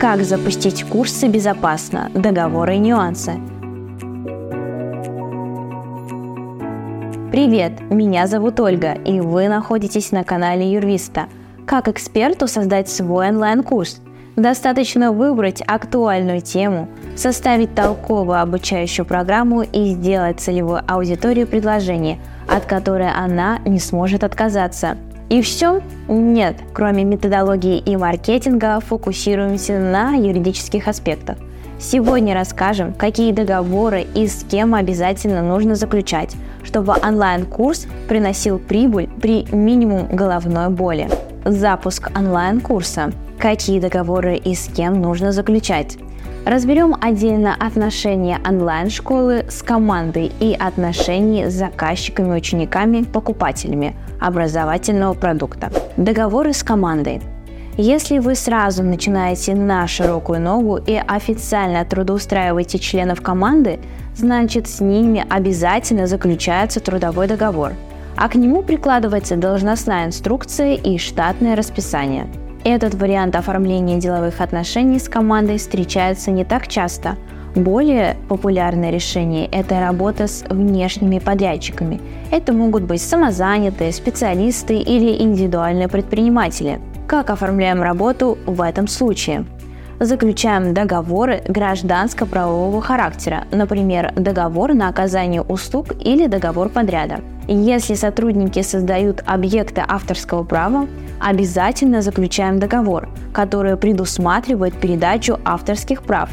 Как 0.00 0.22
запустить 0.22 0.82
курсы 0.84 1.28
безопасно, 1.28 2.10
договоры 2.14 2.76
и 2.76 2.78
нюансы. 2.78 3.32
Привет, 7.30 7.82
меня 7.90 8.26
зовут 8.26 8.60
Ольга, 8.60 8.92
и 8.94 9.20
вы 9.20 9.48
находитесь 9.48 10.10
на 10.10 10.24
канале 10.24 10.72
Юрвиста. 10.72 11.26
Как 11.66 11.86
эксперту 11.86 12.48
создать 12.48 12.88
свой 12.88 13.28
онлайн-курс? 13.28 14.00
Достаточно 14.36 15.12
выбрать 15.12 15.62
актуальную 15.66 16.40
тему, 16.40 16.88
составить 17.14 17.74
толковую 17.74 18.40
обучающую 18.40 19.04
программу 19.04 19.60
и 19.60 19.90
сделать 19.90 20.40
целевой 20.40 20.80
аудитории 20.88 21.44
предложение, 21.44 22.18
от 22.48 22.64
которой 22.64 23.10
она 23.12 23.58
не 23.66 23.78
сможет 23.78 24.24
отказаться– 24.24 24.96
и 25.30 25.42
все? 25.42 25.80
Нет. 26.08 26.56
Кроме 26.74 27.04
методологии 27.04 27.78
и 27.78 27.96
маркетинга, 27.96 28.80
фокусируемся 28.80 29.78
на 29.78 30.14
юридических 30.14 30.88
аспектах. 30.88 31.38
Сегодня 31.78 32.34
расскажем, 32.34 32.92
какие 32.92 33.32
договоры 33.32 34.04
и 34.14 34.26
с 34.26 34.44
кем 34.44 34.74
обязательно 34.74 35.40
нужно 35.40 35.76
заключать, 35.76 36.34
чтобы 36.64 36.94
онлайн-курс 37.00 37.86
приносил 38.08 38.58
прибыль 38.58 39.08
при 39.22 39.46
минимум 39.54 40.08
головной 40.08 40.68
боли. 40.68 41.08
Запуск 41.44 42.10
онлайн-курса. 42.14 43.12
Какие 43.38 43.80
договоры 43.80 44.36
и 44.36 44.54
с 44.54 44.66
кем 44.66 45.00
нужно 45.00 45.30
заключать. 45.30 45.96
Разберем 46.46 46.96
отдельно 46.98 47.54
отношения 47.54 48.40
онлайн-школы 48.48 49.44
с 49.50 49.62
командой 49.62 50.32
и 50.40 50.54
отношения 50.58 51.50
с 51.50 51.54
заказчиками, 51.54 52.34
учениками, 52.34 53.02
покупателями 53.02 53.94
образовательного 54.18 55.12
продукта. 55.12 55.70
Договоры 55.98 56.54
с 56.54 56.62
командой. 56.62 57.20
Если 57.76 58.18
вы 58.18 58.34
сразу 58.34 58.82
начинаете 58.82 59.54
на 59.54 59.86
широкую 59.86 60.40
ногу 60.40 60.78
и 60.78 60.94
официально 60.94 61.84
трудоустраиваете 61.84 62.78
членов 62.78 63.20
команды, 63.20 63.78
значит 64.16 64.66
с 64.66 64.80
ними 64.80 65.24
обязательно 65.28 66.06
заключается 66.06 66.80
трудовой 66.80 67.28
договор, 67.28 67.74
а 68.16 68.28
к 68.28 68.34
нему 68.34 68.62
прикладывается 68.62 69.36
должностная 69.36 70.06
инструкция 70.06 70.74
и 70.74 70.96
штатное 70.96 71.54
расписание– 71.54 72.26
этот 72.64 72.94
вариант 72.94 73.36
оформления 73.36 73.98
деловых 73.98 74.40
отношений 74.40 74.98
с 74.98 75.08
командой 75.08 75.58
встречается 75.58 76.30
не 76.30 76.44
так 76.44 76.68
часто. 76.68 77.16
Более 77.54 78.16
популярное 78.28 78.90
решение– 78.90 79.48
это 79.52 79.80
работа 79.80 80.26
с 80.28 80.44
внешними 80.48 81.18
подрядчиками. 81.18 82.00
Это 82.30 82.52
могут 82.52 82.84
быть 82.84 83.02
самозанятые, 83.02 83.92
специалисты 83.92 84.76
или 84.76 85.20
индивидуальные 85.20 85.88
предприниматели. 85.88 86.80
Как 87.08 87.30
оформляем 87.30 87.82
работу 87.82 88.38
в 88.46 88.62
этом 88.62 88.86
случае? 88.86 89.46
Заключаем 90.00 90.72
договоры 90.72 91.42
гражданско-правового 91.46 92.80
характера, 92.80 93.44
например, 93.52 94.12
договор 94.16 94.74
на 94.74 94.88
оказание 94.88 95.42
услуг 95.42 95.88
или 96.00 96.26
договор 96.26 96.70
подряда. 96.70 97.20
Если 97.46 97.94
сотрудники 97.94 98.62
создают 98.62 99.22
объекты 99.26 99.82
авторского 99.86 100.42
права, 100.42 100.86
обязательно 101.20 102.00
заключаем 102.00 102.58
договор, 102.58 103.08
который 103.32 103.76
предусматривает 103.76 104.74
передачу 104.74 105.38
авторских 105.44 106.02
прав. 106.02 106.30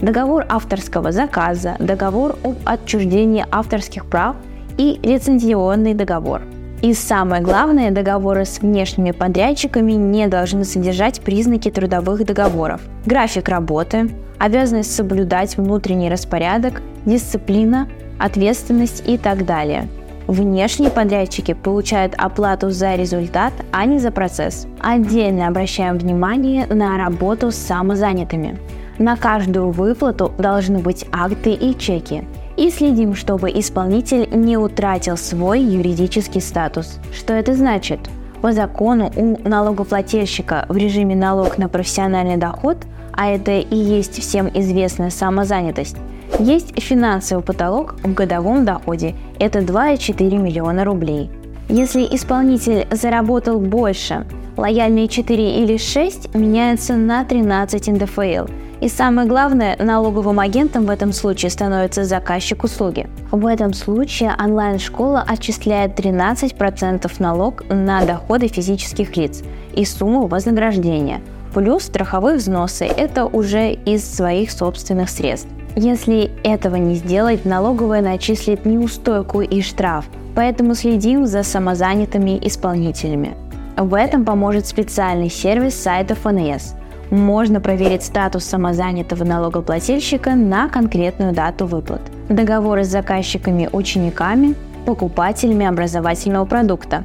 Договор 0.00 0.46
авторского 0.48 1.10
заказа, 1.10 1.74
договор 1.80 2.36
об 2.44 2.56
отчуждении 2.64 3.44
авторских 3.50 4.06
прав 4.06 4.36
и 4.76 5.00
лицензионный 5.02 5.94
договор– 5.94 6.42
и 6.80 6.94
самое 6.94 7.42
главное, 7.42 7.90
договоры 7.90 8.44
с 8.44 8.60
внешними 8.60 9.10
подрядчиками 9.10 9.92
не 9.92 10.28
должны 10.28 10.64
содержать 10.64 11.20
признаки 11.20 11.70
трудовых 11.70 12.24
договоров. 12.24 12.80
График 13.04 13.48
работы, 13.48 14.10
обязанность 14.38 14.94
соблюдать 14.94 15.56
внутренний 15.56 16.08
распорядок, 16.08 16.80
дисциплина, 17.04 17.88
ответственность 18.18 19.02
и 19.06 19.18
так 19.18 19.44
далее. 19.44 19.88
Внешние 20.28 20.90
подрядчики 20.90 21.54
получают 21.54 22.14
оплату 22.16 22.70
за 22.70 22.94
результат, 22.94 23.52
а 23.72 23.84
не 23.84 23.98
за 23.98 24.12
процесс. 24.12 24.68
Отдельно 24.78 25.48
обращаем 25.48 25.98
внимание 25.98 26.66
на 26.66 26.96
работу 26.96 27.50
с 27.50 27.56
самозанятыми. 27.56 28.58
На 28.98 29.16
каждую 29.16 29.70
выплату 29.70 30.32
должны 30.38 30.78
быть 30.78 31.06
акты 31.12 31.52
и 31.52 31.76
чеки 31.76 32.24
и 32.58 32.70
следим, 32.70 33.14
чтобы 33.14 33.50
исполнитель 33.50 34.28
не 34.32 34.56
утратил 34.56 35.16
свой 35.16 35.60
юридический 35.62 36.40
статус. 36.40 36.98
Что 37.14 37.32
это 37.32 37.54
значит? 37.54 38.00
По 38.42 38.52
закону 38.52 39.12
у 39.16 39.38
налогоплательщика 39.48 40.66
в 40.68 40.76
режиме 40.76 41.14
налог 41.14 41.56
на 41.56 41.68
профессиональный 41.68 42.36
доход, 42.36 42.78
а 43.12 43.28
это 43.28 43.52
и 43.52 43.76
есть 43.76 44.20
всем 44.20 44.48
известная 44.52 45.10
самозанятость, 45.10 45.96
есть 46.38 46.78
финансовый 46.80 47.42
потолок 47.42 47.94
в 48.02 48.12
годовом 48.12 48.64
доходе– 48.64 49.14
это 49.38 49.60
2,4 49.60 50.36
миллиона 50.38 50.84
рублей. 50.84 51.30
Если 51.68 52.02
исполнитель 52.02 52.86
заработал 52.90 53.60
больше, 53.60 54.26
лояльные 54.56 55.08
4 55.08 55.62
или 55.62 55.76
6 55.76 56.34
меняются 56.34 56.94
на 56.94 57.24
13 57.24 57.88
НДФЛ– 57.88 58.46
и 58.80 58.88
самое 58.88 59.26
главное, 59.26 59.76
налоговым 59.80 60.38
агентом 60.38 60.86
в 60.86 60.90
этом 60.90 61.12
случае 61.12 61.50
становится 61.50 62.04
заказчик 62.04 62.62
услуги. 62.62 63.08
В 63.32 63.44
этом 63.46 63.74
случае 63.74 64.34
онлайн-школа 64.38 65.24
отчисляет 65.26 65.98
13% 65.98 67.10
налог 67.18 67.64
на 67.68 68.04
доходы 68.04 68.46
физических 68.46 69.16
лиц 69.16 69.42
и 69.74 69.84
сумму 69.84 70.28
вознаграждения, 70.28 71.20
плюс 71.52 71.84
страховые 71.84 72.36
взносы– 72.36 72.84
это 72.96 73.26
уже 73.26 73.72
из 73.72 74.04
своих 74.08 74.52
собственных 74.52 75.10
средств. 75.10 75.48
Если 75.80 76.32
этого 76.42 76.74
не 76.74 76.96
сделать, 76.96 77.44
налоговая 77.44 78.02
начислит 78.02 78.66
неустойку 78.66 79.42
и 79.42 79.62
штраф, 79.62 80.06
поэтому 80.34 80.74
следим 80.74 81.24
за 81.24 81.44
самозанятыми 81.44 82.36
исполнителями. 82.42 83.36
В 83.76 83.94
этом 83.94 84.24
поможет 84.24 84.66
специальный 84.66 85.30
сервис 85.30 85.80
сайта 85.80 86.16
ФНС– 86.16 86.74
можно 87.10 87.60
проверить 87.60 88.02
статус 88.02 88.44
самозанятого 88.44 89.22
налогоплательщика 89.22 90.34
на 90.34 90.68
конкретную 90.68 91.32
дату 91.32 91.66
выплат. 91.66 92.02
Договоры 92.28 92.84
с 92.84 92.88
заказчиками, 92.88 93.70
учениками, 93.72 94.56
покупателями 94.84 95.64
образовательного 95.64 96.44
продукта. 96.44 97.04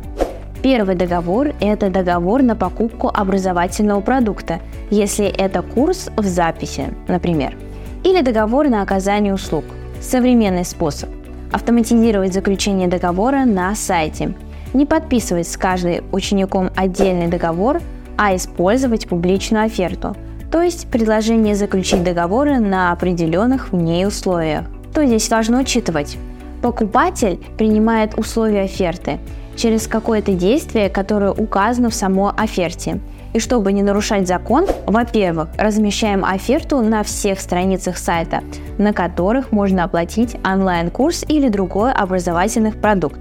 Первый 0.63 0.95
договор– 0.95 1.53
это 1.61 1.91
договор 1.91 2.41
на 2.41 2.55
покупку 2.55 3.11
образовательного 3.13 4.01
продукта, 4.01 4.59
если 4.89 5.27
это 5.27 5.61
курс 5.61 6.09
в 6.17 6.25
записи, 6.25 6.87
например. 7.07 7.55
Или 8.03 8.21
договор 8.21 8.67
на 8.67 8.81
оказание 8.81 9.33
услуг. 9.33 9.63
Современный 10.01 10.65
способ– 10.65 11.09
автоматизировать 11.53 12.33
заключение 12.33 12.89
договора 12.89 13.45
на 13.45 13.73
сайте. 13.75 14.33
Не 14.73 14.85
подписывать 14.85 15.47
с 15.47 15.55
каждым 15.55 16.03
учеником 16.11 16.69
отдельный 16.75 17.27
договор, 17.27 17.81
а 18.17 18.35
использовать 18.35 19.07
публичную 19.07 19.65
оферту, 19.65 20.17
то 20.51 20.61
есть 20.61 20.87
предложение 20.87 21.55
заключить 21.55 22.03
договоры 22.03 22.59
на 22.59 22.91
определенных 22.91 23.71
в 23.71 23.75
ней 23.75 24.05
условиях. 24.05 24.65
Что 24.91 25.05
здесь 25.05 25.29
важно 25.29 25.61
учитывать? 25.61 26.17
Покупатель 26.61 27.39
принимает 27.57 28.19
условия 28.19 28.63
оферты 28.63 29.19
через 29.55 29.87
какое-то 29.87 30.33
действие, 30.33 30.89
которое 30.89 31.31
указано 31.31 31.89
в 31.89 31.95
самой 31.95 32.33
оферте. 32.35 32.99
И 33.33 33.39
чтобы 33.39 33.73
не 33.73 33.81
нарушать 33.81 34.27
закон, 34.27 34.67
во-первых, 34.85 35.49
размещаем 35.57 36.23
оферту 36.23 36.81
на 36.81 37.03
всех 37.03 37.39
страницах 37.39 37.97
сайта, 37.97 38.41
на 38.77 38.93
которых 38.93 39.51
можно 39.51 39.83
оплатить 39.83 40.37
онлайн-курс 40.45 41.25
или 41.27 41.49
другой 41.49 41.91
образовательный 41.91 42.71
продукт. 42.71 43.19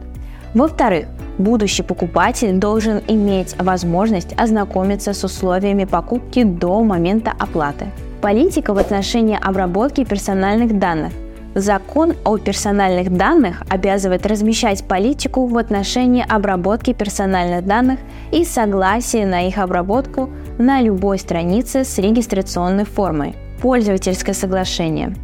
Во-вторых, 0.55 1.07
будущий 1.39 1.83
покупатель 1.83 2.59
должен 2.59 3.01
иметь 3.09 3.57
возможность 3.59 4.35
ознакомиться 4.39 5.15
с 5.15 5.25
условиями 5.25 5.85
покупки 5.85 6.45
до 6.45 6.83
момента 6.83 7.33
оплаты. 7.39 7.87
Политика 8.21 8.75
в 8.75 8.79
отношении 8.79 9.39
обработки 9.43 10.05
персональных 10.05 10.79
данных. 10.79 11.13
Закон 11.55 12.15
о 12.25 12.39
персональных 12.39 13.15
данных 13.15 13.63
обязывает 13.69 14.25
размещать 14.27 14.85
политику 14.85 15.47
в 15.47 15.59
отношении 15.59 16.25
обработки 16.27 16.93
персональных 16.93 17.67
данных 17.67 18.01
и 18.31 18.45
согласие 18.45 19.27
на 19.27 19.47
их 19.47 19.59
обработку 19.59 20.31
на 20.59 20.81
любой 20.81 21.19
странице 21.19 21.85
с 21.85 21.99
регистрационной 21.99 22.85
формой. 22.85 23.35
Пользовательское 23.61 24.35
соглашение 24.35 25.15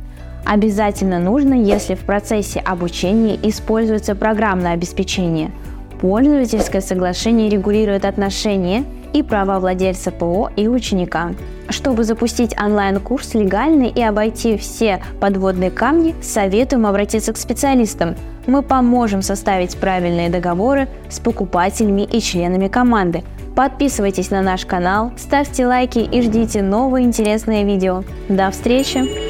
обязательно 0.45 1.19
нужно, 1.19 1.55
если 1.55 1.95
в 1.95 2.01
процессе 2.01 2.61
обучения 2.61 3.39
используется 3.43 4.15
программное 4.15 4.73
обеспечение– 4.73 5.51
Пользовательское 6.01 6.81
соглашение 6.81 7.49
регулирует 7.49 8.05
отношения 8.05 8.85
и 9.13 9.25
права 9.25 9.59
владельца 9.59 10.13
ПО 10.13 10.49
и 10.55 10.69
ученика. 10.69 11.33
Чтобы 11.69 12.05
запустить 12.05 12.57
онлайн-курс 12.59 13.35
легально 13.35 13.85
и 13.85 14.01
обойти 14.01 14.57
все 14.57 15.03
подводные 15.21 15.71
камни, 15.71 16.15
советуем 16.23 16.87
обратиться 16.87 17.33
к 17.33 17.37
специалистам. 17.37 18.17
Мы 18.47 18.63
поможем 18.63 19.21
составить 19.21 19.77
правильные 19.77 20.31
договоры 20.31 20.89
с 21.11 21.21
покупателями 21.21 22.03
и 22.03 22.21
членами 22.21 22.69
команды, 22.69 23.23
Подписывайтесь 23.59 24.31
на 24.31 24.41
наш 24.41 24.65
канал, 24.65 25.11
ставьте 25.17 25.67
лайки 25.67 25.99
и 25.99 26.23
ждите 26.23 26.63
новые 26.63 27.05
интересные 27.05 27.65
видео. 27.65 28.05
До 28.29 28.53
встречи! 28.53 29.28